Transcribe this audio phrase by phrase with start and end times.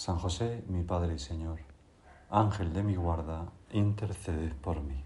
[0.00, 1.58] San José, mi Padre y Señor,
[2.30, 5.04] Ángel de mi guarda, intercede por mí.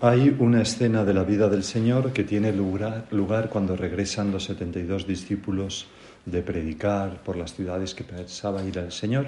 [0.00, 4.42] Hay una escena de la vida del Señor que tiene lugar, lugar cuando regresan los
[4.46, 5.86] 72 discípulos
[6.26, 9.26] de predicar por las ciudades que pensaba ir al Señor.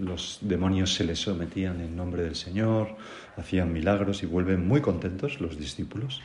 [0.00, 2.96] Los, demonios se les sometían en nombre del Señor,
[3.36, 6.22] hacían milagros y vuelven muy contentos los discípulos.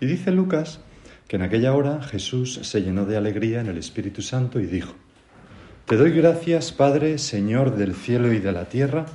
[0.00, 0.80] Y dice Lucas
[1.28, 4.94] que en aquella hora Jesús se llenó de alegría en el Espíritu Santo y dijo,
[5.86, 9.06] te doy gracias, Padre, Señor del cielo y de la tierra,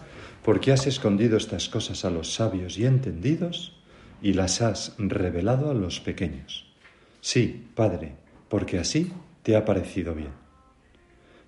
[0.41, 3.77] porque has escondido estas cosas a los sabios y entendidos
[4.21, 6.71] y las has revelado a los pequeños.
[7.19, 8.15] Sí, Padre,
[8.47, 9.11] porque así
[9.43, 10.31] te ha parecido bien.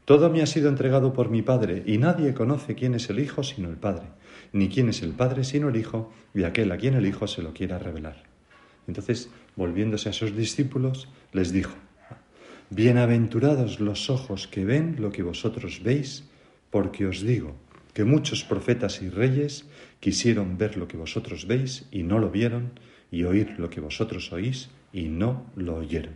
[0.03, 3.43] Todo me ha sido entregado por mi Padre, y nadie conoce quién es el Hijo
[3.43, 4.07] sino el Padre,
[4.51, 7.41] ni quién es el Padre sino el Hijo, y aquel a quien el Hijo se
[7.41, 8.23] lo quiera revelar.
[8.89, 11.73] Entonces, volviéndose a sus discípulos, les dijo,
[12.75, 16.23] Bienaventurados los ojos que ven lo que vosotros veis,
[16.71, 17.53] porque os digo
[17.93, 22.71] que muchos profetas y reyes quisieron ver lo que vosotros veis y no lo vieron,
[23.11, 26.15] y oír lo que vosotros oís y no lo oyeron.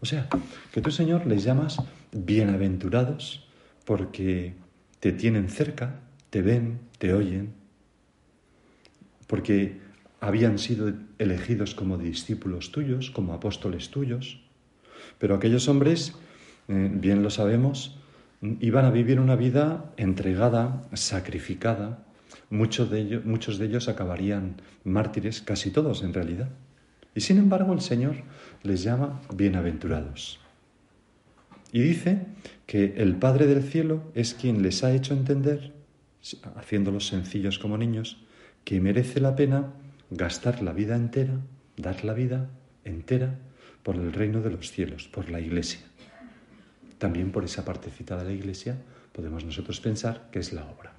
[0.00, 0.28] O sea,
[0.72, 1.76] que tú, Señor, les llamas
[2.10, 3.46] bienaventurados
[3.84, 4.54] porque
[4.98, 7.54] te tienen cerca, te ven, te oyen,
[9.28, 9.78] porque
[10.18, 14.43] habían sido elegidos como discípulos tuyos, como apóstoles tuyos,
[15.18, 16.14] pero aquellos hombres,
[16.68, 17.98] eh, bien lo sabemos,
[18.60, 22.04] iban a vivir una vida entregada, sacrificada.
[22.50, 26.48] Muchos de, ellos, muchos de ellos acabarían mártires, casi todos en realidad.
[27.14, 28.16] Y sin embargo el Señor
[28.62, 30.40] les llama bienaventurados.
[31.72, 32.26] Y dice
[32.66, 35.72] que el Padre del Cielo es quien les ha hecho entender,
[36.56, 38.18] haciéndolos sencillos como niños,
[38.64, 39.72] que merece la pena
[40.10, 41.40] gastar la vida entera,
[41.76, 42.48] dar la vida
[42.84, 43.38] entera
[43.84, 45.80] por el reino de los cielos, por la Iglesia.
[46.98, 48.76] También por esa partecita de la Iglesia
[49.12, 50.92] podemos nosotros pensar que es la obra.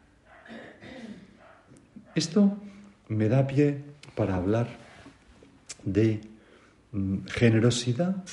[2.14, 2.58] Esto
[3.10, 3.82] me da pie
[4.16, 4.68] para hablar
[5.84, 6.22] de
[6.92, 8.24] mm, generosidad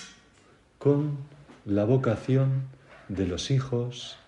[0.79, 1.17] con
[1.65, 2.69] la vocación
[3.09, 4.19] de los hijos,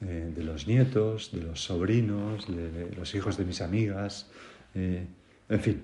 [0.00, 4.30] eh, de los nietos, de los sobrinos, de, los hijos de mis amigas,
[4.74, 5.06] eh,
[5.48, 5.82] en fin,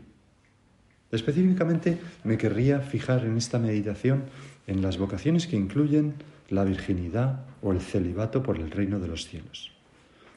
[1.11, 4.25] Específicamente me querría fijar en esta meditación
[4.67, 6.15] en las vocaciones que incluyen
[6.51, 9.73] la virginidad o el celibato por el reino de los cielos.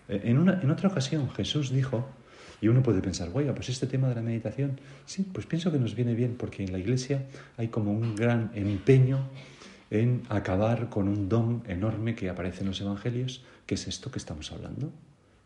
[0.07, 2.07] Eh, en, una, en otra ocasión Jesús dijo,
[2.61, 5.79] y uno puede pensar, oiga, pues este tema de la meditación, sí, pues pienso que
[5.79, 7.25] nos viene bien porque en la iglesia
[7.57, 9.27] hay como un gran empeño
[9.89, 14.19] en acabar con un don enorme que aparece en los evangelios, que es esto que
[14.19, 14.91] estamos hablando.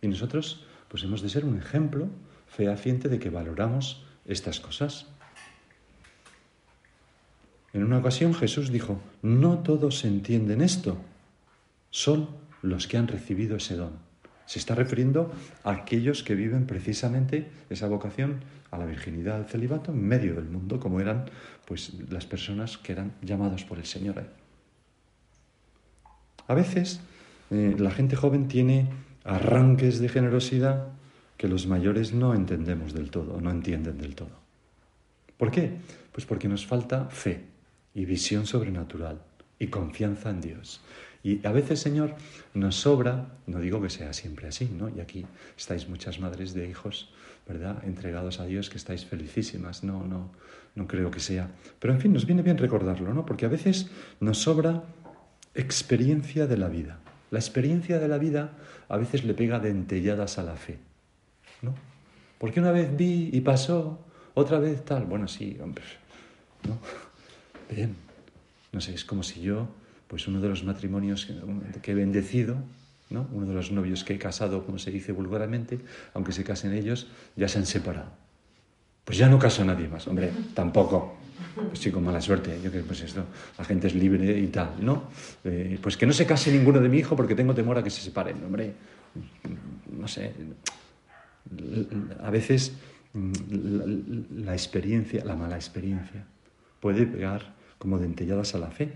[0.01, 2.07] Y nosotros pues hemos de ser un ejemplo
[2.47, 5.07] fehaciente de que valoramos estas cosas.
[7.75, 10.97] En una ocasión Jesús dijo, no todos entienden esto,
[11.89, 12.29] son
[12.61, 13.91] los que han recibido ese don.
[14.45, 15.33] Se está refiriendo
[15.65, 20.45] a aquellos que viven precisamente esa vocación a la virginidad, al celibato, en medio del
[20.45, 21.25] mundo, como eran
[21.65, 24.23] pues, las personas que eran llamados por el Señor.
[26.47, 27.01] A veces
[27.51, 28.87] eh, la gente joven tiene
[29.25, 30.87] arranques de generosidad
[31.35, 34.39] que los mayores no entendemos del todo, no entienden del todo.
[35.35, 35.73] ¿Por qué?
[36.13, 37.53] Pues porque nos falta fe
[37.95, 39.21] y visión sobrenatural
[39.57, 40.81] y confianza en Dios.
[41.23, 42.13] Y a veces, Señor,
[42.53, 44.89] nos sobra, no digo que sea siempre así, ¿no?
[44.89, 45.25] Y aquí
[45.57, 47.11] estáis muchas madres de hijos,
[47.47, 47.83] ¿verdad?
[47.83, 50.31] Entregados a Dios, que estáis felicísimas, no, no,
[50.75, 51.49] no creo que sea.
[51.79, 53.25] Pero en fin, nos viene bien recordarlo, ¿no?
[53.25, 53.89] Porque a veces
[54.19, 54.83] nos sobra
[55.55, 56.99] experiencia de la vida.
[57.31, 58.51] La experiencia de la vida
[58.87, 60.77] a veces le pega dentelladas a la fe,
[61.63, 61.73] ¿no?
[62.37, 64.05] Porque una vez vi y pasó,
[64.35, 65.05] otra vez tal.
[65.05, 65.85] Bueno, sí, hombre,
[66.67, 66.77] ¿no?
[67.69, 67.95] Bien,
[68.71, 69.67] no sé, es como si yo,
[70.07, 71.25] pues uno de los matrimonios
[71.81, 72.57] que, he bendecido,
[73.09, 73.27] ¿no?
[73.31, 75.79] uno de los novios que he casado, como se dice vulgarmente,
[76.13, 78.11] aunque se casen ellos, ya se han separado.
[79.03, 81.17] Pues ya no caso a nadie más, hombre, tampoco.
[81.55, 83.25] Pues sí, con mala suerte, yo creo que pues esto,
[83.57, 85.03] la gente es libre y tal, ¿no?
[85.43, 87.89] Eh, pues que no se case ninguno de mi hijo porque tengo temor a que
[87.89, 88.73] se separen, hombre.
[89.97, 90.33] No sé.
[92.21, 92.73] A veces
[93.13, 96.25] mm, la experiencia, la mala experiencia,
[96.85, 98.93] puede pegar como dentelladas a la fe.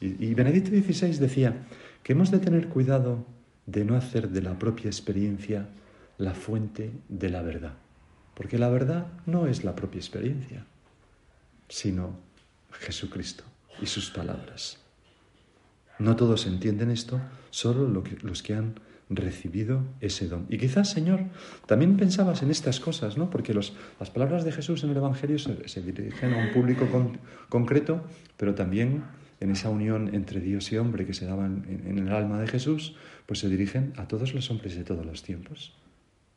[0.00, 1.66] Y, Benedicto XVI decía
[2.02, 3.26] que hemos de tener cuidado
[3.66, 5.68] de no hacer de la propia experiencia
[6.16, 7.74] la fuente de la verdad.
[8.32, 10.64] Porque la verdad no es la propia experiencia,
[11.68, 12.16] sino
[12.72, 13.44] Jesucristo
[13.82, 14.78] y sus palabras.
[15.98, 17.20] No todos entienden esto,
[17.50, 17.86] solo
[18.22, 20.46] los que han recibido ese don.
[20.48, 21.20] Y quizás, Señor,
[21.66, 23.30] también pensabas en estas cosas, ¿no?
[23.30, 23.72] Porque las
[24.12, 26.86] palabras de Jesús en el Evangelio se, dirigen a un público
[27.48, 28.02] concreto,
[28.36, 29.04] pero también
[29.40, 32.48] en esa unión entre Dios y hombre que se daba en, en, el alma de
[32.48, 32.96] Jesús,
[33.26, 35.72] pues se dirigen a todos los hombres de todos los tiempos.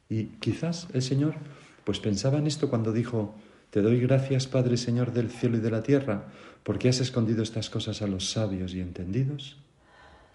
[0.09, 1.35] Y quizás el Señor,
[1.83, 3.35] pues pensaba en esto cuando dijo,
[3.71, 6.25] te doy gracias, Padre Señor del cielo y de la tierra,
[6.63, 9.57] porque has escondido estas cosas a los sabios y entendidos,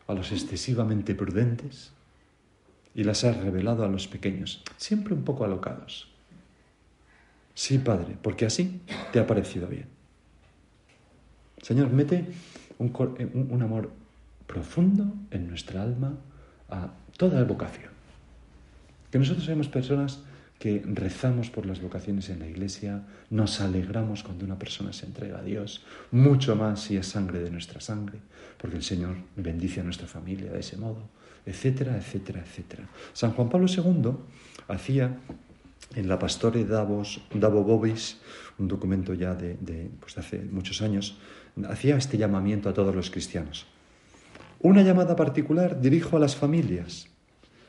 [0.07, 1.93] a los excesivamente prudentes,
[2.97, 6.09] y las has revelado a los pequeños, siempre un poco alocados.
[7.55, 8.81] Sí, Padre, porque así
[9.13, 9.87] te ha parecido bien.
[11.61, 12.25] Señor, mete
[12.79, 12.91] un,
[13.51, 13.93] un amor
[14.47, 16.15] profundo en nuestra alma
[16.71, 17.91] a toda vocación.
[19.11, 20.21] Que nosotros seamos personas
[20.59, 25.41] que rezamos por las vocaciones en la iglesia, nos alegramos cuando una persona se entrega
[25.41, 28.21] a Dios, mucho más si es sangre de nuestra sangre,
[28.57, 31.11] porque el Señor bendice a nuestra familia de ese modo,
[31.47, 32.89] etcétera, etcétera, etcétera.
[33.13, 34.13] San Juan Pablo II
[34.69, 35.17] hacía
[35.95, 38.19] en la Pastore Davos, Davo Bobis,
[38.59, 41.17] un documento ya de, de, pues hace muchos años,
[41.69, 43.67] hacía este llamamiento a todos los cristianos.
[44.61, 47.09] Una llamada particular dirijo a las familias,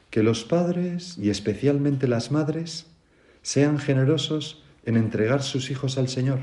[0.10, 2.88] que los padres y especialmente las madres
[3.42, 6.40] sean generosos en entregar sus hijos al Señor,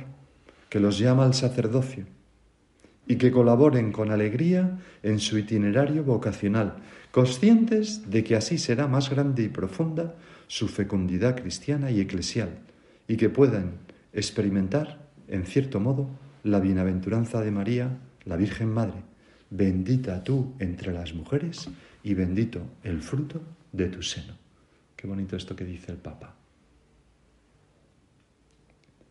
[0.69, 2.07] que los llama al sacerdocio,
[3.07, 6.77] y que colaboren con alegría en su itinerario vocacional,
[7.11, 10.15] conscientes de que así será más grande y profunda
[10.47, 12.59] su fecundidad cristiana y eclesial,
[13.07, 13.73] y que puedan
[14.13, 16.09] experimentar, en cierto modo,
[16.43, 19.03] la bienaventuranza de María, la Virgen Madre,
[19.51, 21.69] bendita tú entre las mujeres
[22.03, 23.41] y bendito el fruto
[23.73, 24.35] de tu seno.
[24.97, 26.35] Qué bonito esto que dice el Papa.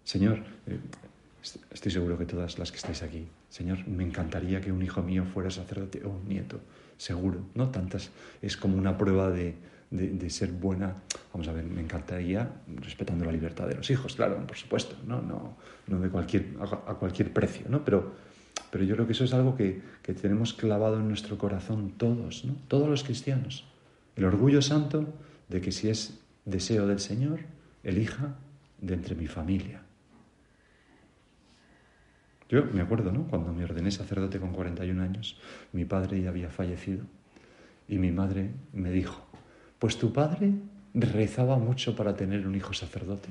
[0.03, 0.79] Señor, eh,
[1.71, 5.25] estoy seguro que todas las que estáis aquí, Señor, me encantaría que un hijo mío
[5.25, 6.59] fuera sacerdote o un nieto,
[6.97, 7.69] seguro, ¿no?
[7.69, 8.09] Tantas,
[8.41, 9.55] es como una prueba de,
[9.91, 10.95] de, ser buena.
[11.31, 15.21] Vamos a ver, me encantaría, respetando la libertad de los hijos, claro, por supuesto, no,
[15.21, 15.57] no,
[15.87, 17.83] no de cualquier, a, cualquier precio, ¿no?
[17.83, 18.13] Pero,
[18.71, 22.45] pero yo creo que eso es algo que, que tenemos clavado en nuestro corazón todos,
[22.45, 22.55] ¿no?
[22.67, 23.65] Todos los cristianos.
[24.15, 25.13] El orgullo santo
[25.49, 27.41] de que si es deseo del Señor,
[27.83, 28.35] elija
[28.81, 29.82] de entre mi familia.
[32.53, 33.23] Yo me acuerdo, ¿no?
[33.23, 35.39] Cuando me ordené sacerdote con 41 años,
[35.71, 37.03] mi padre ya había fallecido
[37.87, 39.25] y mi madre me dijo,
[39.79, 40.51] pues tu padre
[40.93, 43.29] rezaba mucho para tener un hijo sacerdote.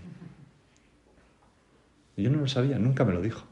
[2.17, 3.45] Yo no lo sabía, nunca me lo dijo.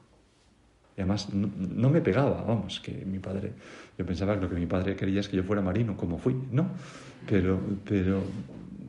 [0.96, 3.52] Y además no, me pegaba, vamos, que mi padre,
[3.96, 6.34] yo pensaba que lo que mi padre quería es que yo fuera marino, como fui,
[6.50, 6.66] ¿no?
[7.28, 8.25] Pero, pero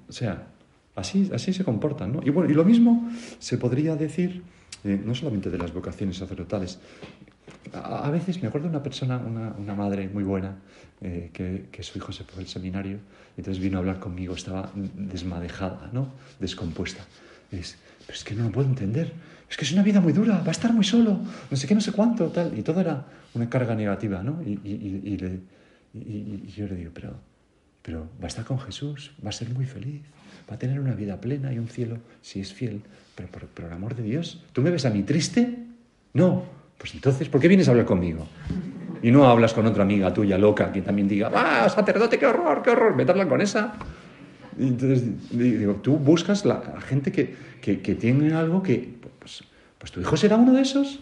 [0.10, 0.48] o sea,
[0.95, 2.22] así, así se comportan, ¿no?
[2.24, 3.07] Y bueno, y lo mismo
[3.38, 4.42] se podría decir,
[4.83, 6.80] eh, no solamente de las vocaciones sacerdotales,
[7.74, 10.56] a, veces me acuerdo de una persona, una, una madre muy buena,
[11.01, 12.98] eh, que, su hijo se fue al seminario,
[13.38, 16.10] y entonces vino a hablar conmigo, estaba desmadejada, ¿no?
[16.39, 17.06] Descompuesta.
[17.51, 19.13] Es, pero es que no lo puedo entender
[19.51, 21.19] es que es una vida muy dura, va a estar muy solo,
[21.51, 22.57] no sé qué, no sé cuánto, tal.
[22.57, 24.42] Y todo era una carga negativa, ¿no?
[24.42, 25.18] Y,
[26.56, 27.19] yo le digo, pero,
[27.81, 30.03] pero va a estar con Jesús, va a ser muy feliz,
[30.51, 32.81] va a tener una vida plena y un cielo si es fiel.
[33.15, 35.58] Pero por, el amor de Dios, ¿tú me ves a mí triste?
[36.13, 36.43] No.
[36.77, 38.27] Pues entonces, ¿por qué vienes a hablar conmigo?
[39.01, 42.62] Y no hablas con otra amiga tuya loca que también diga, ¡ah, sacerdote, qué horror,
[42.63, 42.96] qué horror!
[42.98, 43.75] Vete a hablar con esa.
[44.60, 49.43] Entonces digo, tú buscas la, gente que, que, que tiene algo que pues,
[49.77, 51.00] pues, tu hijo será uno de esos.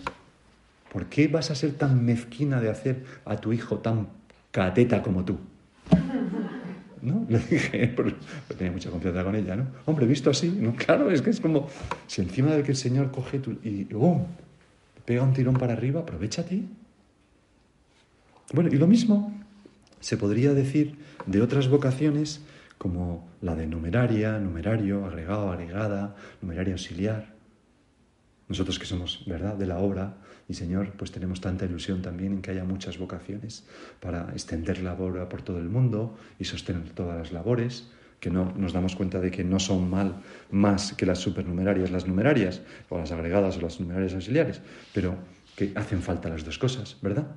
[0.93, 4.09] ¿Por qué vas a ser tan mezquina de hacer a tu hijo tan
[4.51, 5.39] cateta como tú?
[7.01, 7.25] ¿No?
[7.29, 8.15] Le dije, porque
[8.57, 9.67] tenía mucha confianza con ella, ¿no?
[9.85, 10.75] Hombre, visto así, ¿no?
[10.75, 11.69] Claro, es que es como
[12.07, 14.25] si encima de que el Señor coge tu, y ¡oh!
[15.05, 16.63] pega un tirón para arriba, aprovechate.
[18.53, 19.33] Bueno, y lo mismo
[19.99, 22.41] se podría decir de otras vocaciones
[22.77, 27.33] como la de numeraria, numerario, agregado, agregada, numeraria auxiliar.
[28.47, 30.15] Nosotros que somos, ¿verdad?, de la obra
[30.49, 33.63] y Señor, pues tenemos tanta ilusión también en que haya muchas vocaciones
[33.99, 37.87] para extender la obra por todo el mundo y sostener todas las labores,
[38.19, 42.07] que no nos damos cuenta de que no son mal más que las supernumerarias, las
[42.07, 44.59] numerarias, o las agregadas o las numerarias auxiliares,
[44.91, 45.19] pero
[45.55, 47.27] que hacen falta las dos cosas, ¿verdad?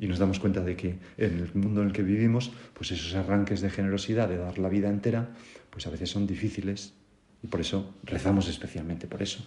[0.00, 3.14] Y nos damos cuenta de que en el mundo en el que vivimos, pues esos
[3.14, 5.28] arranques de generosidad, de dar la vida entera,
[5.70, 6.92] pues a veces son difíciles
[7.40, 9.46] y por eso rezamos especialmente por eso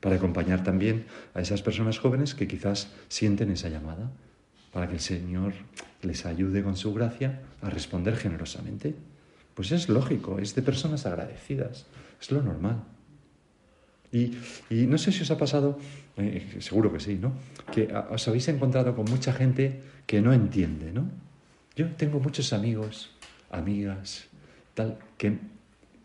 [0.00, 4.10] para acompañar también a esas personas jóvenes que quizás sienten esa llamada,
[4.72, 5.54] para que el Señor
[6.02, 8.94] les ayude con su gracia a responder generosamente.
[9.54, 11.86] Pues es lógico, es de personas agradecidas,
[12.20, 12.84] es lo normal.
[14.12, 14.36] Y,
[14.70, 15.78] no sé si os ha pasado,
[16.16, 17.32] eh, seguro que sí, ¿no?
[17.72, 21.10] Que os habéis encontrado con mucha gente que no entiende, ¿no?
[21.76, 23.10] Yo tengo muchos amigos,
[23.50, 24.26] amigas,
[24.74, 25.38] tal, que,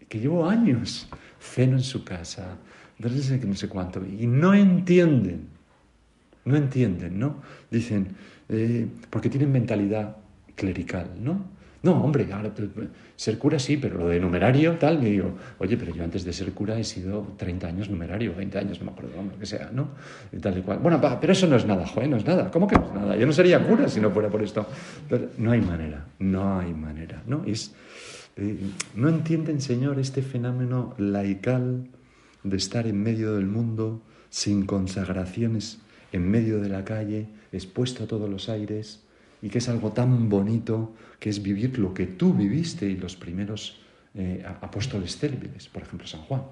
[0.10, 1.08] que llevo años,
[1.40, 2.58] ceno en su casa,
[3.00, 5.48] no sé, no sé cuánto, y no entienden,
[6.46, 7.42] no entienden, ¿no?
[7.70, 8.08] Dicen,
[8.50, 10.18] eh, porque tienen mentalidad
[10.56, 11.54] clerical, ¿no?
[11.84, 12.26] No, hombre,
[13.18, 16.32] ser cura sí, pero lo de numerario, tal, me digo, oye, pero yo antes de
[16.32, 19.70] ser cura he sido 30 años numerario, 20 años, no me acuerdo, lo que sea,
[19.70, 19.90] ¿no?
[20.32, 20.80] Y tal y cual.
[20.80, 22.50] Bueno, pero eso no es nada, joder, no es nada.
[22.52, 23.18] ¿Cómo que no es nada?
[23.18, 24.66] Yo no sería cura si no fuera por esto.
[25.10, 27.44] Pero no hay manera, no hay manera, ¿no?
[27.46, 27.74] Es,
[28.38, 28.56] eh,
[28.96, 31.90] no entienden, Señor, este fenómeno laical
[32.44, 35.80] de estar en medio del mundo, sin consagraciones,
[36.12, 39.04] en medio de la calle, expuesto a todos los aires,
[39.42, 43.16] y que es algo tan bonito que es vivir lo que tú viviste y los
[43.16, 43.82] primeros
[44.16, 46.44] eh, apóstoles célebres, por ejemplo San Juan,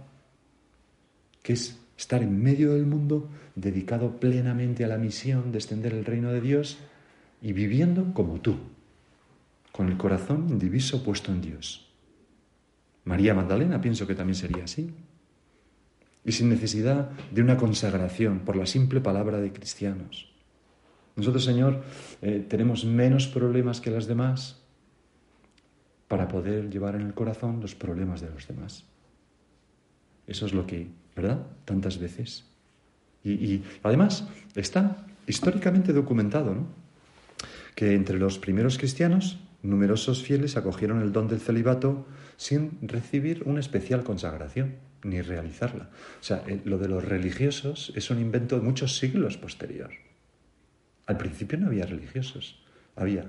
[1.42, 6.06] que es estar en medio del mundo dedicado plenamente a la misión de extender el
[6.06, 6.80] reino de Dios
[7.42, 8.58] y viviendo como tú,
[9.72, 11.88] con el corazón indiviso puesto en Dios.
[13.06, 14.94] María Magdalena pienso que también sería así.
[16.24, 20.32] Y sin necesidad de una consagración por la simple palabra de cristianos.
[21.16, 21.84] Nosotros, Señor,
[22.22, 24.62] eh, tenemos menos problemas que las demás
[26.08, 28.86] para poder llevar en el corazón los problemas de los demás.
[30.28, 31.46] Eso es lo que, ¿verdad?
[31.66, 32.46] Tantas veces.
[33.24, 36.66] Y, además está históricamente documentado, ¿no?
[37.76, 42.06] Que entre los primeros cristianos, numerosos fieles acogieron el don del celibato
[42.38, 45.90] sin recibir una especial consagración ni realizarla.
[46.20, 49.90] O sea, eh, lo de los religiosos es un invento de muchos siglos posterior.
[51.08, 52.64] Al principio no había religiosos,
[52.96, 53.26] había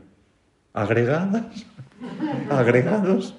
[0.72, 1.66] agregadas,
[2.50, 3.36] agregados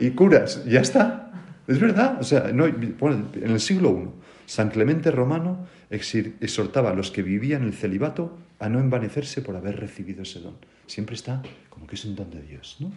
[0.00, 0.64] y curas.
[0.64, 1.32] Ya está.
[1.66, 2.18] Es verdad.
[2.20, 4.08] O sea, no, en el siglo I,
[4.46, 9.78] San Clemente Romano exhortaba a los que vivían el celibato a no envanecerse por haber
[9.78, 10.56] recibido ese don.
[10.86, 12.92] Siempre está como que es un don de Dios, ¿no?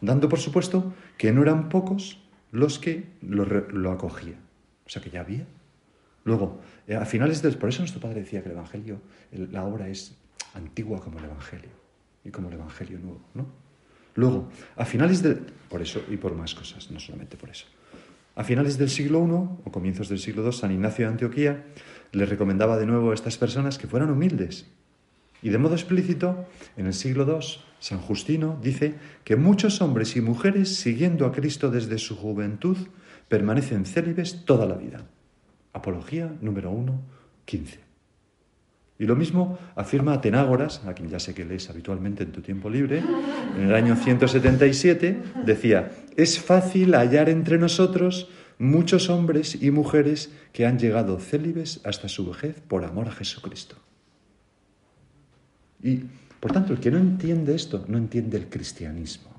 [0.00, 2.18] Dando por supuesto que no eran pocos
[2.52, 4.40] los que lo, lo acogían.
[4.86, 5.46] O sea que ya había
[6.24, 7.56] Luego, eh, a finales del...
[7.56, 9.00] Por eso nuestro padre decía que el Evangelio,
[9.32, 10.16] la obra es
[10.54, 11.70] antigua como el Evangelio
[12.24, 13.46] y como el Evangelio nuevo, ¿no?
[14.16, 15.38] Luego, a finales del...
[15.68, 17.66] Por eso y por más cosas, no solamente por eso.
[18.40, 21.66] A finales del siglo I o comienzos del siglo II, San Ignacio de Antioquía
[22.12, 24.64] le recomendaba de nuevo a estas personas que fueran humildes.
[25.42, 26.46] Y de modo explícito,
[26.78, 27.46] en el siglo II,
[27.80, 28.94] San Justino dice
[29.24, 32.78] que muchos hombres y mujeres, siguiendo a Cristo desde su juventud,
[33.28, 35.04] permanecen célibes toda la vida.
[35.74, 36.98] Apología número 1,
[37.44, 37.89] 15.
[39.00, 42.68] Y lo mismo afirma Atenágoras, a quien ya sé que lees habitualmente en tu tiempo
[42.68, 43.02] libre,
[43.56, 48.28] en el año 177, decía, es fácil hallar entre nosotros
[48.58, 53.76] muchos hombres y mujeres que han llegado célibes hasta su vejez por amor a Jesucristo.
[55.82, 56.02] Y,
[56.38, 59.29] por tanto, el que no entiende esto, no entiende el cristianismo.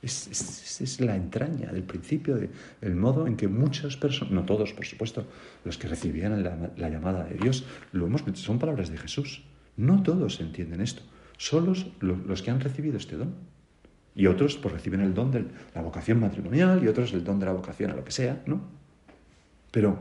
[0.00, 2.38] Es, es, la entraña del principio,
[2.80, 5.26] del modo en que muchas personas, no todos por supuesto,
[5.64, 9.42] los que recibían la, llamada de Dios, lo hemos, son palabras de Jesús.
[9.76, 11.02] No todos entienden esto,
[11.36, 13.34] solo los, los que han recibido este don.
[14.14, 17.46] Y otros pues reciben el don de la vocación matrimonial y otros el don de
[17.46, 18.60] la vocación a lo que sea, ¿no?
[19.70, 19.98] Pero,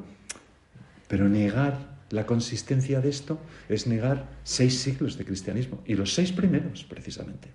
[1.08, 3.40] pero negar la consistencia de esto
[3.70, 7.50] es negar seis siglos de cristianismo y los seis primeros, precisamente.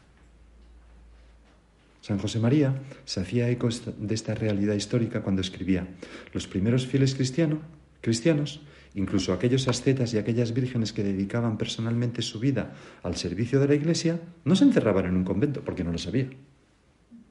[2.03, 5.87] San José María se hacía eco de esta realidad histórica cuando escribía,
[6.35, 8.61] los primeros fieles cristianos,
[8.95, 13.75] incluso aquellos ascetas y aquellas vírgenes que dedicaban personalmente su vida al servicio de la
[13.77, 16.29] Iglesia, no se encerraban en un convento porque no lo sabía.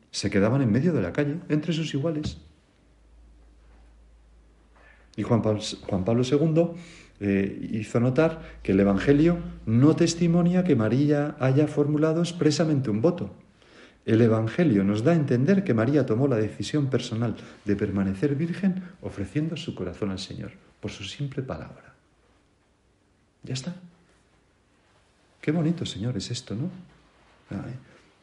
[0.10, 2.38] Se quedaban en medio de la calle, entre sus iguales.
[5.18, 6.70] Y Juan Pablo, II
[7.20, 13.36] eh, hizo notar que el Evangelio no testimonia que María haya formulado expresamente un voto,
[14.06, 18.84] el Evangelio nos da a entender que María tomó la decisión personal de permanecer virgen
[19.02, 21.94] ofreciendo su corazón al Señor por su simple palabra.
[23.44, 23.76] Ya está.
[25.40, 26.70] Qué bonito, Señor, es esto, ¿no?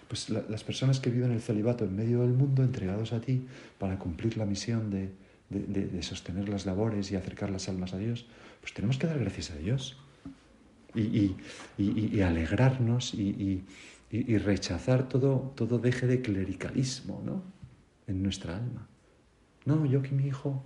[0.08, 3.47] Pues las personas que viven el celibato en medio del mundo, entregados a ti
[3.78, 8.26] para cumplir la misión de, sostener las labores y acercar las almas a Dios,
[8.61, 9.97] pues tenemos que dar gracias a Dios
[10.94, 11.37] y,
[11.76, 13.64] y alegrarnos y
[14.10, 17.42] y, rechazar todo, todo deje de clericalismo ¿no?
[18.06, 18.86] en nuestra alma.
[19.66, 20.62] No, yo que mi hijo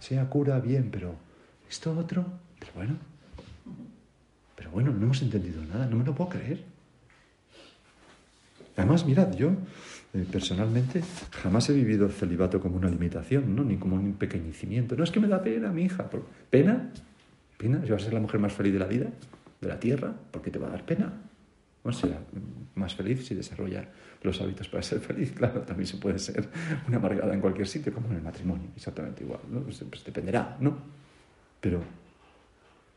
[0.00, 1.14] sea cura, bien, pero
[1.68, 2.26] esto otro,
[2.58, 2.96] pero bueno,
[4.56, 6.64] Pero bueno, no hemos entendido nada, no me lo puedo creer.
[8.76, 9.52] Además, mirad, yo
[10.12, 13.62] eh, personalmente jamás he vivido el celibato como una limitación, ¿no?
[13.62, 14.96] ni como un pequeñecimiento.
[14.96, 16.10] No es que me da pena, mi hija.
[16.50, 16.90] ¿Pena?
[17.56, 17.82] ¿Pena?
[17.84, 19.06] ¿Si vas a ser la mujer más feliz de la vida?
[19.60, 20.12] ¿De la tierra?
[20.30, 21.12] ¿Por qué te va a dar pena?
[21.92, 22.20] Será
[22.74, 23.88] más feliz si desarrolla
[24.22, 25.32] los hábitos para ser feliz.
[25.36, 26.48] Claro, también se puede ser
[26.86, 29.40] una amargada en cualquier sitio, como en el matrimonio, exactamente igual.
[29.50, 29.60] ¿no?
[29.60, 30.76] Pues, pues dependerá, ¿no?
[31.60, 31.82] Pero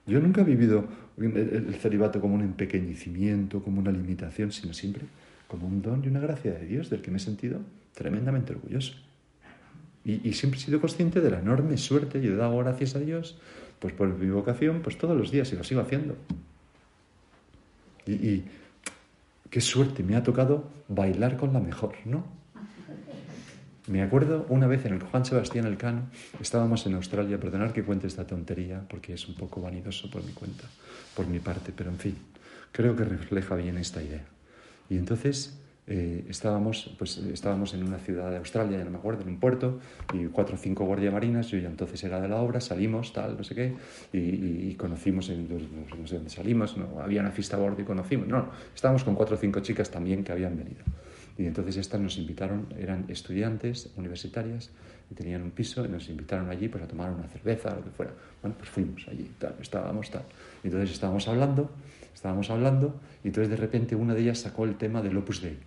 [0.06, 0.86] yo nunca he vivido
[1.18, 5.04] el celibato como un empequeñecimiento, como una limitación, sino siempre
[5.48, 7.60] como un don y una gracia de Dios del que me he sentido
[7.94, 8.96] tremendamente orgulloso.
[10.06, 13.38] Y, siempre he sido consciente de la enorme suerte y he dado gracias a Dios
[13.80, 16.18] pues por mi vocación pues todos los días y lo sigo haciendo.
[18.06, 18.44] Y,
[19.54, 22.26] qué suerte me ha tocado bailar con la mejor, ¿no?
[23.86, 26.10] Me acuerdo una vez en el Juan Sebastián Elcano,
[26.42, 30.32] estábamos en Australia, perdonar que cuente esta tontería porque es un poco vanidoso por mi
[30.32, 30.64] cuenta,
[31.16, 32.18] por mi parte, pero en fin,
[32.72, 34.26] creo que refleja bien esta idea.
[34.90, 39.24] Y entonces eh, estábamos, pues, estábamos en una ciudad de Australia, ya no me acuerdo,
[39.24, 39.80] en un puerto,
[40.14, 43.38] y cuatro o cinco guardias marinas, yo ya entonces era de la obra, salimos, tal,
[43.38, 43.74] no sé qué,
[44.14, 48.28] y, conocimos, en, no sé dónde salimos, no, había una fiesta a bordo y conocimos,
[48.28, 50.84] no, estábamos con cuatro o cinco chicas también que habían venido.
[51.38, 54.72] Y entonces estas nos invitaron, eran estudiantes universitarias,
[55.12, 57.90] y tenían un piso, y nos invitaron allí pues, a tomar una cerveza, lo que
[57.90, 58.14] fuera.
[58.42, 60.24] Bueno, pues fuimos allí, tal, estábamos tal.
[60.64, 61.72] Y entonces estábamos hablando,
[62.14, 65.58] estábamos hablando y entonces de repente una de ellas sacó el tema del Opus Dei,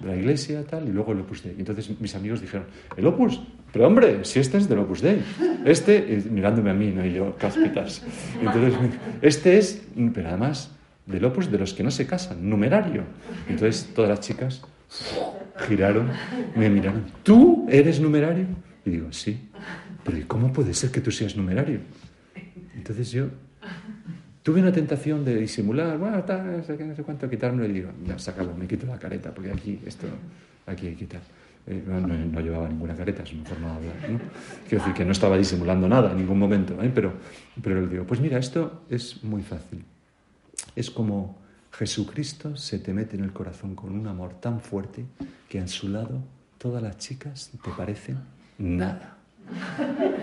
[0.00, 1.54] de la iglesia tal, y luego el Opus Dei.
[1.56, 3.40] Y entonces mis amigos dijeron, el Opus,
[3.72, 5.22] pero hombre, si este es del Opus Dei,
[5.64, 8.04] este, mirándome a mí, no y yo, cáspitas.
[8.40, 8.74] Entonces,
[9.22, 9.82] este es,
[10.14, 10.70] pero además,
[11.06, 13.02] del Opus de los que no se casan, numerario.
[13.48, 14.62] Entonces todas las chicas
[15.66, 16.10] giraron,
[16.54, 18.46] me miraron, ¿tú eres numerario?
[18.84, 19.48] Y digo, sí,
[20.04, 21.80] pero ¿y cómo puede ser que tú seas numerario?
[22.74, 23.28] Entonces yo
[24.48, 28.18] Tuve una tentación de disimular, bueno, tal, no sé, no cuánto, quitármelo y digo, ya,
[28.18, 30.06] sácalo, me quito la careta, porque aquí, esto,
[30.64, 31.20] aquí hay que quitar.
[31.66, 34.18] Eh, no, llevaba ninguna careta, es una forma hablar, ¿no?
[34.66, 36.90] Quiero decir que no estaba disimulando nada en ningún momento, ¿eh?
[36.94, 37.12] pero,
[37.62, 39.84] pero le digo, pues mira, esto es muy fácil.
[40.74, 41.36] Es como
[41.72, 45.04] Jesucristo se te mete en el corazón con un amor tan fuerte
[45.50, 46.22] que a su lado
[46.56, 48.16] todas las chicas te parecen
[48.56, 49.18] nada.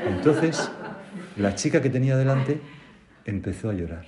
[0.08, 0.72] Entonces,
[1.38, 2.60] la chica que tenía delante
[3.26, 4.06] empezó a llorar.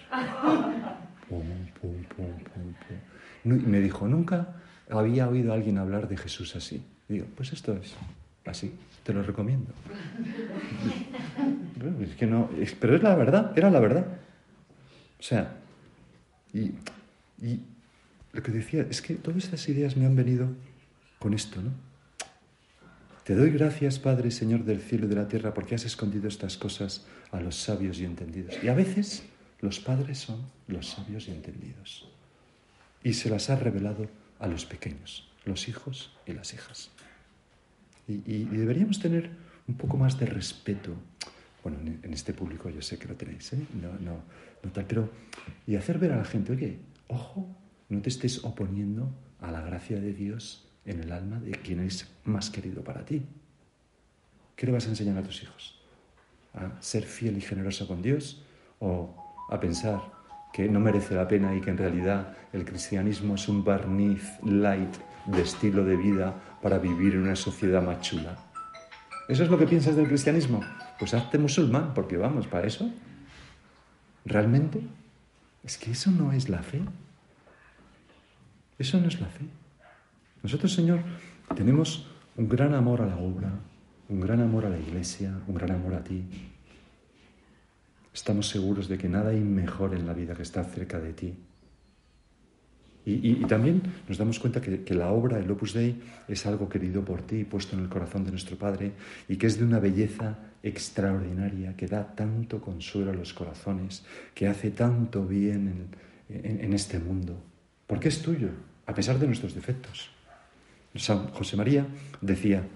[3.44, 4.56] y me dijo, nunca
[4.90, 6.84] había oído a alguien hablar de Jesús así.
[7.08, 7.96] digo, pues esto es
[8.46, 9.72] así, te lo recomiendo.
[12.02, 12.50] es que no,
[12.80, 14.06] pero es la verdad, era la verdad.
[15.20, 15.56] O sea,
[16.54, 16.74] y,
[17.42, 17.62] y
[18.34, 20.50] lo que decía es que todas estas ideas me han venido
[21.20, 21.72] con esto, ¿no?
[23.24, 26.56] Te doy gracias, Padre, Señor del cielo y de la tierra, porque has escondido estas
[26.56, 28.56] cosas a los sabios y entendidos.
[28.64, 29.24] Y a veces
[29.62, 32.08] los padres son los sabios y entendidos.
[33.04, 34.08] Y se las ha revelado
[34.40, 36.92] a los pequeños, los hijos y las hijas.
[38.08, 39.30] Y, deberíamos tener
[39.68, 40.94] un poco más de respeto.
[41.64, 43.60] Bueno, en, este público yo sé que lo tenéis, ¿eh?
[43.82, 44.22] No, no,
[44.64, 45.10] no tal, pero.
[45.66, 47.54] Y hacer ver a la gente, oye, ojo,
[47.90, 49.12] no te estés oponiendo
[49.42, 53.24] a la gracia de Dios en el alma de quien es más querido para ti.
[54.56, 55.77] ¿Qué le vas a enseñar a tus hijos?
[56.54, 58.44] ¿A ser fiel y generoso con Dios
[58.80, 59.16] o
[59.50, 60.02] a pensar
[60.54, 64.96] que no merece la pena y que en realidad el cristianismo es un barniz light
[65.28, 68.38] de estilo de vida para vivir en una sociedad más chula?
[69.28, 70.62] ¿Eso es lo que piensas del cristianismo?
[70.98, 72.90] Pues hazte musulmán, porque vamos, para eso.
[74.26, 74.82] ¿Realmente?
[75.64, 76.82] Es que eso no es la fe.
[78.80, 79.46] Eso no es la fe.
[80.44, 81.02] Nosotros, Señor,
[81.56, 82.08] tenemos
[82.38, 83.52] un gran amor a la obra,
[84.10, 86.24] un gran amor a la iglesia, un gran amor a ti.
[88.14, 91.34] Estamos seguros de que nada hay mejor en la vida que estar cerca de ti.
[93.10, 95.96] Y, también nos damos cuenta que, que, la obra, el Opus Dei,
[96.28, 98.92] es algo querido por ti, puesto en el corazón de nuestro Padre,
[99.30, 104.48] y que es de una belleza extraordinaria, que da tanto consuelo a los corazones, que
[104.48, 105.88] hace tanto bien
[106.28, 107.42] en, en este mundo,
[107.88, 108.50] porque es tuyo,
[108.86, 110.10] a pesar de nuestros defectos.
[110.94, 111.88] San José María
[112.20, 112.68] decía,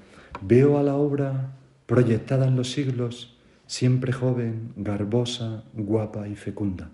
[0.42, 1.54] veo a la obra
[1.86, 6.90] proyectada en los siglos, siempre joven, garbosa, guapa y fecunda,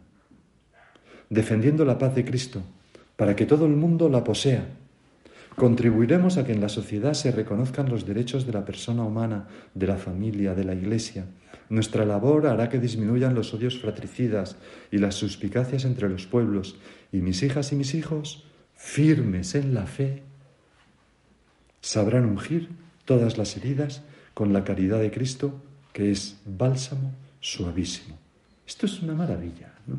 [1.29, 2.61] defendiendo la paz de Cristo,
[3.15, 4.65] para que todo el mundo la posea.
[5.55, 9.87] Contribuiremos a que en la sociedad se reconozcan los derechos de la persona humana, de
[9.87, 11.25] la familia, de la Iglesia.
[11.69, 14.57] Nuestra labor hará que disminuyan los odios fratricidas
[14.91, 16.77] y las suspicacias entre los pueblos,
[17.11, 18.45] y mis hijas y mis hijos,
[18.75, 20.21] firmes en la fe,
[21.81, 22.69] sabrán ungir
[23.07, 28.17] todas las heridas con la caridad de Cristo, que es bálsamo suavísimo.
[28.67, 29.97] Esto es una maravilla, ¿no?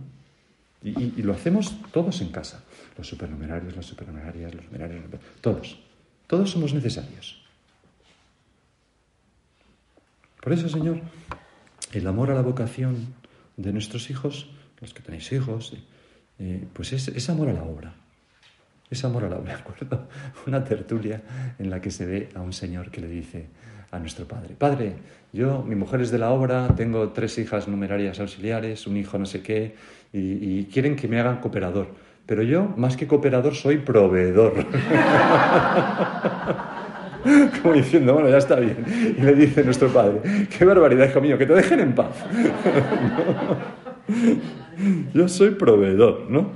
[0.85, 2.63] Y, lo hacemos todos en casa.
[2.97, 5.03] Los supernumerarios, las supernumerarias, los numerarios,
[5.41, 5.81] todos.
[6.29, 7.43] Todos somos necesarios.
[10.41, 11.01] Por eso, Señor,
[11.93, 13.15] el amor a la vocación
[13.57, 15.75] de nuestros hijos, los que tenéis hijos,
[16.39, 17.95] eh, pues es, amor a la obra.
[18.91, 19.55] Es amor a la obra.
[19.55, 20.09] Me acuerdo
[20.47, 21.21] una tertulia
[21.59, 23.47] en la que se ve a un señor que le dice
[23.91, 24.93] a nuestro padre, Padre,
[25.33, 29.25] yo, mi mujer es de la obra, tengo tres hijas numerarias auxiliares, un hijo no
[29.25, 29.75] sé qué,
[30.13, 31.89] y, quieren que me hagan cooperador.
[32.27, 34.53] Pero yo, más que cooperador, soy proveedor.
[37.63, 38.77] Como diciendo, bueno, ya está bien.
[39.19, 40.21] Y le dice nuestro padre,
[40.57, 42.15] qué barbaridad, hijo mío, que te dejen en paz.
[45.15, 46.53] Yo soy proveedor, ¿no?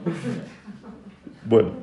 [1.45, 1.82] Bueno,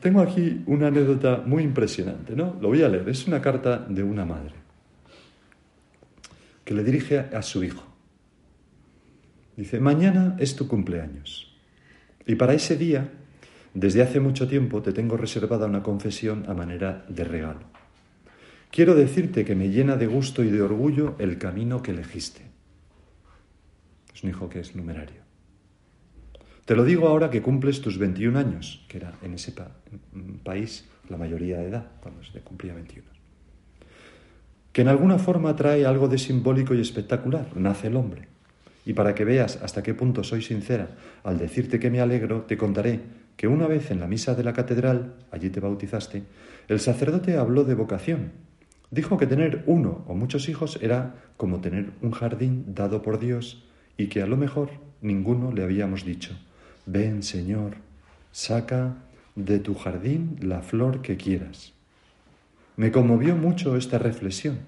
[0.00, 2.56] tengo aquí una anécdota muy impresionante, ¿no?
[2.60, 3.08] Lo voy a leer.
[3.08, 4.54] Es una carta de una madre
[6.64, 7.84] que le dirige a su hijo.
[9.56, 11.52] Dice, mañana es tu cumpleaños.
[12.26, 13.10] Y para ese día,
[13.74, 17.60] desde hace mucho tiempo, te tengo reservada una confesión a manera de regalo.
[18.70, 22.42] Quiero decirte que me llena de gusto y de orgullo el camino que elegiste.
[24.14, 25.29] Es un hijo que es numerario.
[26.70, 29.52] Te lo digo ahora que cumples tus 21 años, que era en ese
[30.44, 33.08] país la mayoría de edad, cuando se cumplía 21.
[34.70, 38.28] Que en alguna forma trae algo de simbólico y espectacular, nace el hombre.
[38.86, 40.90] Y para que veas hasta qué punto soy sincera,
[41.24, 43.00] al decirte que me alegro, te contaré
[43.36, 46.22] que una vez en la misa de la catedral, allí te bautizaste,
[46.68, 48.30] el sacerdote habló de vocación.
[48.92, 53.68] Dijo que tener uno o muchos hijos era como tener un jardín dado por Dios
[53.96, 56.38] y que a lo mejor ninguno le habíamos dicho
[56.86, 57.76] Ven, Señor,
[58.32, 58.96] saca
[59.34, 61.72] de tu jardín la flor que quieras.
[62.76, 64.58] Me conmovió mucho esta reflexión,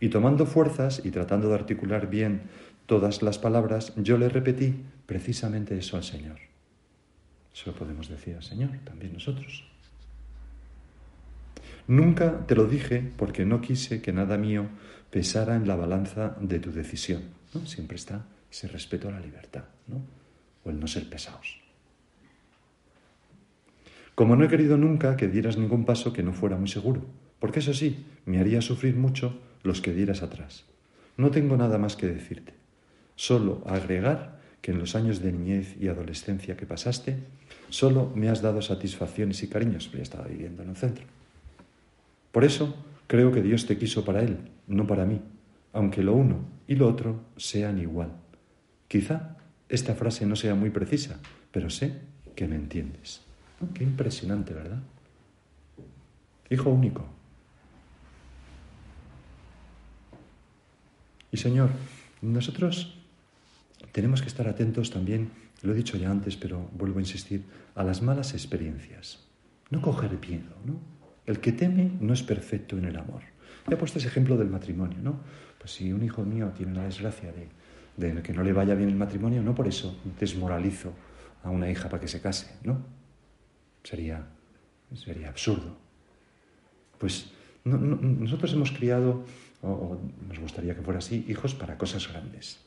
[0.00, 2.42] y tomando fuerzas y tratando de articular bien
[2.86, 4.74] todas las palabras, yo le repetí
[5.06, 6.36] precisamente eso al Señor.
[7.52, 9.64] Eso lo podemos decir al Señor, también nosotros.
[11.88, 14.66] Nunca te lo dije porque no quise que nada mío
[15.10, 17.22] pesara en la balanza de tu decisión.
[17.54, 17.64] ¿no?
[17.66, 19.64] Siempre está ese respeto a la libertad.
[19.86, 20.02] ¿no?
[20.66, 21.60] O el no ser pesados.
[24.14, 27.02] Como no he querido nunca que dieras ningún paso que no fuera muy seguro,
[27.38, 30.64] porque eso sí, me haría sufrir mucho los que dieras atrás.
[31.16, 32.54] No tengo nada más que decirte,
[33.14, 37.18] solo agregar que en los años de niñez y adolescencia que pasaste,
[37.68, 41.04] solo me has dado satisfacciones y cariños, porque estaba viviendo en el centro.
[42.32, 42.74] Por eso
[43.06, 45.20] creo que Dios te quiso para Él, no para mí,
[45.72, 48.12] aunque lo uno y lo otro sean igual.
[48.88, 49.36] Quizá
[49.68, 51.18] esta frase no sea muy precisa,
[51.50, 52.00] pero sé
[52.34, 53.22] que me entiendes.
[53.74, 54.82] Qué impresionante, ¿verdad?
[56.50, 57.06] Hijo único.
[61.32, 61.70] Y Señor,
[62.22, 62.96] nosotros
[63.92, 65.30] tenemos que estar atentos también,
[65.62, 69.26] lo he dicho ya antes, pero vuelvo a insistir, a las malas experiencias.
[69.70, 70.78] No coger miedo, ¿no?
[71.26, 73.22] El que teme no es perfecto en el amor.
[73.68, 75.20] he puesto ese ejemplo del matrimonio, ¿no?
[75.58, 77.48] Pues si un hijo mío tiene la desgracia de
[77.96, 80.92] de que no le vaya bien el matrimonio, no por eso desmoralizo
[81.42, 82.78] a una hija para que se case, ¿no?
[83.82, 84.26] Sería,
[84.94, 85.76] sería absurdo.
[86.98, 87.30] Pues
[87.64, 89.24] nosotros hemos criado,
[89.62, 92.58] o, nos gustaría que fuera así, hijos para cosas grandes.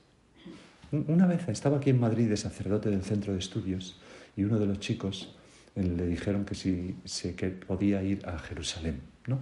[0.91, 3.99] Una vez estaba aquí en Madrid de sacerdote del centro de estudios
[4.35, 5.35] y uno de los chicos
[5.75, 9.39] eh, le dijeron que si se que podía ir a Jerusalén, ¿no?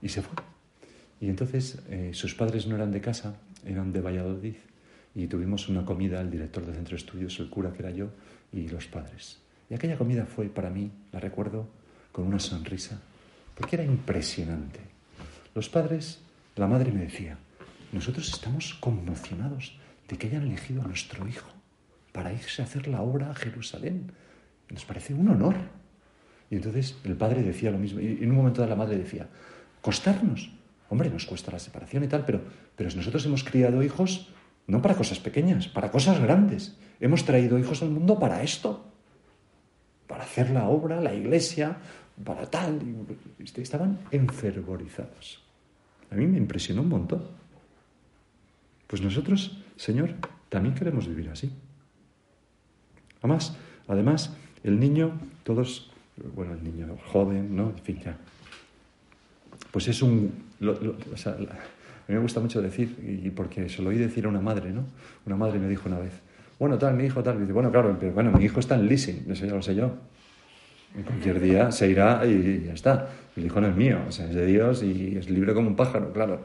[0.00, 0.34] Y se fue.
[1.20, 4.54] Y entonces eh, sus padres no eran de casa, eran de Valladolid
[5.14, 8.10] y tuvimos una comida, el director del centro de estudios, el cura que era yo
[8.52, 9.38] y los padres.
[9.70, 11.68] Y aquella comida fue para mí, la recuerdo,
[12.12, 13.00] con una sonrisa,
[13.54, 14.80] porque era impresionante.
[15.54, 16.20] Los padres,
[16.56, 17.38] la madre me decía,
[17.92, 21.48] nosotros estamos conmocionados de que hayan elegido a nuestro hijo
[22.12, 24.12] para irse a hacer la obra a Jerusalén.
[24.70, 25.54] Nos parece un honor.
[26.50, 28.00] Y entonces el padre decía lo mismo.
[28.00, 29.28] Y en un momento la madre decía,
[29.80, 30.50] costarnos.
[30.90, 32.40] Hombre, nos cuesta la separación y tal, pero,
[32.76, 34.28] pero nosotros hemos criado hijos
[34.66, 36.76] no para cosas pequeñas, para cosas grandes.
[37.00, 38.84] Hemos traído hijos al mundo para esto,
[40.06, 41.76] para hacer la obra, la iglesia,
[42.22, 42.80] para tal.
[43.56, 45.42] Estaban enfervorizados.
[46.10, 47.24] A mí me impresionó un montón.
[48.86, 50.14] Pues nosotros, Señor,
[50.48, 51.50] también queremos vivir así.
[53.20, 53.56] Además,
[53.88, 55.90] además, el niño, todos,
[56.34, 57.70] bueno, el niño joven, ¿no?
[57.70, 58.16] En fin, ya.
[59.70, 60.32] Pues es un.
[62.06, 64.72] A mí me gusta mucho decir, y porque se lo oí decir a una madre,
[64.72, 64.84] ¿no?
[65.26, 66.12] Una madre me dijo una vez,
[66.58, 67.36] bueno, tal, mi hijo, tal.
[67.36, 69.74] Y dice, bueno, claro, pero bueno, mi hijo está en leasing, eso ya lo sé
[69.74, 69.92] yo.
[70.96, 73.10] En cualquier día se irá y ya está.
[73.36, 75.76] El hijo no es mío, o sea, es de Dios y es libre como un
[75.76, 76.40] pájaro, claro.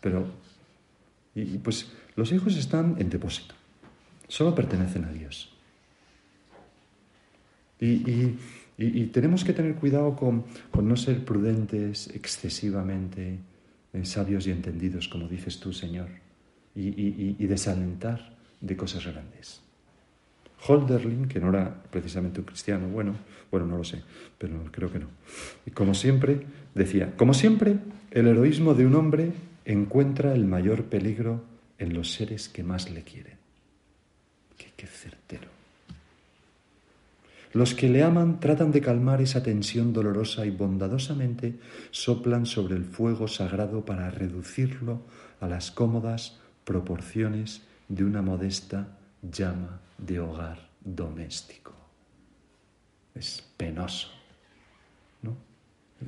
[0.00, 0.24] Pero,
[1.34, 3.54] y, pues los hijos están en depósito,
[4.28, 5.52] solo pertenecen a Dios.
[7.80, 8.36] Y,
[9.12, 10.44] tenemos que tener cuidado con,
[10.80, 13.38] no ser prudentes excesivamente,
[13.92, 16.08] eh, sabios y entendidos, como dices tú, Señor,
[16.74, 19.60] y, desalentar de cosas grandes.
[20.66, 23.14] Holderlin, que no era precisamente un cristiano, bueno,
[23.50, 24.02] bueno, no lo sé,
[24.36, 25.06] pero creo que no.
[25.66, 26.40] Y como siempre,
[26.74, 27.76] decía, como siempre,
[28.10, 29.32] el heroísmo de un hombre
[29.64, 31.42] encuentra el mayor peligro
[31.78, 33.38] en los seres que más le quieren.
[34.56, 35.57] Qué, qué certero.
[37.52, 41.58] Los que le aman tratan de calmar esa tensión dolorosa y bondadosamente
[41.90, 45.00] soplan sobre el fuego sagrado para reducirlo
[45.40, 48.88] a las cómodas proporciones de una modesta
[49.22, 51.72] llama de hogar doméstico.
[53.14, 54.08] Es penoso,
[55.22, 55.34] ¿no?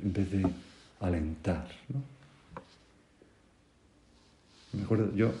[0.01, 0.45] En vez de
[0.99, 2.01] alentar, ¿no?
[4.73, 5.33] Me acuerdo, yo, eh,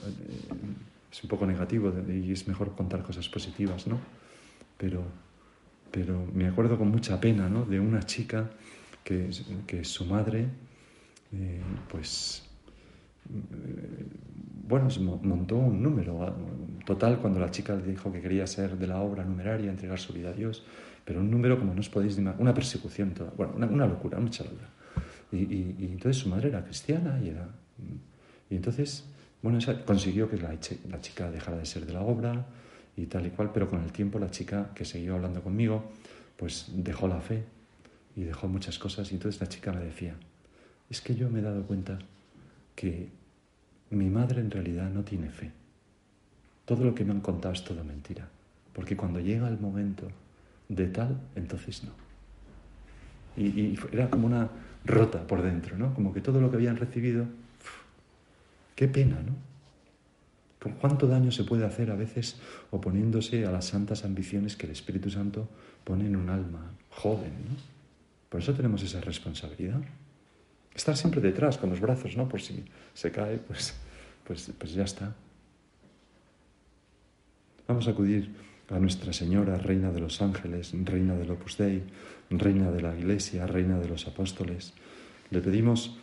[1.11, 3.99] es un poco negativo y es mejor contar cosas positivas, ¿no?
[4.77, 5.03] Pero,
[5.91, 7.65] pero me acuerdo con mucha pena, ¿no?
[7.65, 8.49] De una chica
[9.03, 9.29] que,
[9.67, 10.47] que su madre,
[11.33, 12.43] eh, pues,
[13.29, 14.05] eh,
[14.67, 14.87] bueno,
[15.23, 16.35] montó un número
[16.85, 20.13] total cuando la chica le dijo que quería ser de la obra numeraria, entregar su
[20.13, 20.63] vida a Dios,
[21.03, 24.29] pero un número como no os podéis imaginar, una persecución toda, bueno, una, locura, una
[24.29, 24.69] chaladura.
[25.31, 27.47] Y, y, y, entonces su madre era cristiana y era...
[28.49, 29.05] Y entonces
[29.41, 30.55] bueno, consiguió que la,
[30.89, 32.45] la, chica dejara de ser de la obra
[32.95, 35.91] y tal y cual, pero con el tiempo la chica que siguió hablando conmigo,
[36.37, 37.43] pues dejó la fe
[38.15, 40.15] y dejó muchas cosas y entonces la chica me decía,
[40.89, 41.99] es que yo me he dado cuenta
[42.75, 43.09] que
[43.89, 45.51] mi madre en realidad no tiene fe.
[46.65, 48.27] Todo lo que me han contado es todo mentira,
[48.73, 50.07] porque cuando llega el momento
[50.69, 51.91] de tal, entonces no.
[53.35, 54.49] Y, y era como una
[54.85, 55.93] rota por dentro, ¿no?
[55.93, 57.25] Como que todo lo que habían recibido
[58.81, 59.35] Qué pena, ¿no?
[60.61, 62.35] ¿Con cuánto daño se puede hacer a veces
[62.69, 65.49] oponiéndose a las santas ambiciones que el Espíritu Santo
[65.83, 67.55] pone en un alma joven, ¿no?
[68.29, 69.81] Por eso tenemos esa responsabilidad.
[70.75, 72.29] Estar siempre detrás con los brazos, ¿no?
[72.29, 73.73] Por si se cae, pues,
[74.23, 75.15] pues, pues ya está.
[77.67, 78.29] Vamos a acudir
[78.69, 81.83] a Nuestra Señora, Reina de los Ángeles, Reina del Opus Dei,
[82.29, 84.73] Reina de la Iglesia, Reina de los Apóstoles.
[85.31, 85.97] Le pedimos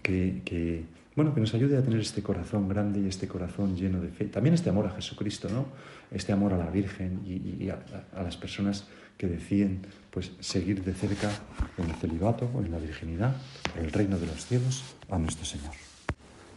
[0.00, 0.84] que, que
[1.16, 4.24] bueno, que nos ayude a tener este corazón grande y este corazón lleno de fe.
[4.24, 5.66] También este amor a Jesucristo, ¿no?
[6.10, 7.78] Este amor a la Virgen y, a,
[8.14, 8.84] las personas
[9.16, 11.30] que deciden pues, seguir de cerca
[11.78, 13.36] en el celibato o en la virginidad,
[13.72, 15.72] por el reino de los cielos, a nuestro Señor.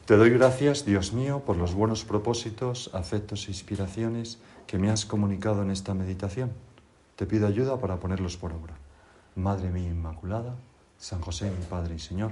[0.06, 5.06] Te doy gracias, Dios mío, por los buenos propósitos, afectos e inspiraciones que me has
[5.06, 6.52] comunicado en esta meditación.
[7.16, 8.76] Te pido ayuda para ponerlos por obra.
[9.36, 10.56] Madre mía Inmaculada,
[10.98, 12.32] San José, mi Padre y Señor,